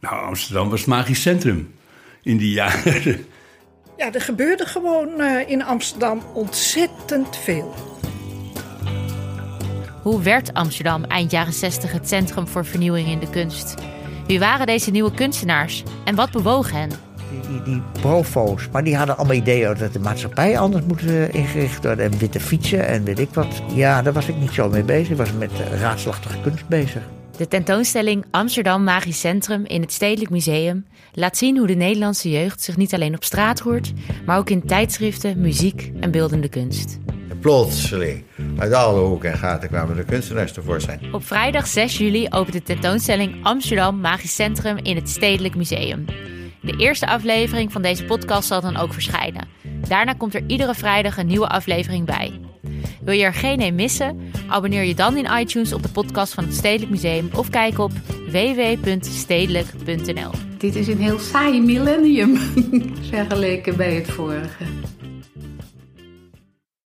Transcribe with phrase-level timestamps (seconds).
[0.00, 1.74] Nou, Amsterdam was het magisch centrum
[2.22, 3.26] in die jaren.
[3.96, 7.74] Ja, er gebeurde gewoon uh, in Amsterdam ontzettend veel.
[10.02, 13.74] Hoe werd Amsterdam eind jaren 60 het centrum voor vernieuwing in de kunst?
[14.26, 16.90] Wie waren deze nieuwe kunstenaars en wat bewoog hen?
[17.48, 21.84] Die, die, profo's, maar die hadden allemaal ideeën dat de maatschappij anders moet uh, ingericht
[21.84, 22.04] worden.
[22.12, 23.62] En witte fietsen en weet ik wat.
[23.74, 25.10] Ja, daar was ik niet zo mee bezig.
[25.10, 27.02] Ik was met uh, raadslachtige kunst bezig.
[27.38, 32.62] De tentoonstelling Amsterdam Magisch Centrum in het Stedelijk Museum laat zien hoe de Nederlandse jeugd
[32.62, 33.92] zich niet alleen op straat hoort,
[34.26, 36.98] maar ook in tijdschriften, muziek en beeldende kunst.
[37.40, 38.24] Plotseling,
[38.58, 41.14] uit alle hoeken en gaten kwamen de kunstenaars tevoorschijn.
[41.14, 46.04] Op vrijdag 6 juli opent de tentoonstelling Amsterdam Magisch Centrum in het Stedelijk Museum.
[46.62, 49.48] De eerste aflevering van deze podcast zal dan ook verschijnen.
[49.88, 52.40] Daarna komt er iedere vrijdag een nieuwe aflevering bij.
[53.00, 54.27] Wil je er geen een missen?
[54.48, 57.92] Abonneer je dan in iTunes op de podcast van het Stedelijk Museum of kijk op
[58.30, 60.30] www.stedelijk.nl.
[60.58, 62.36] Dit is een heel saai millennium
[63.10, 64.64] vergeleken bij het vorige.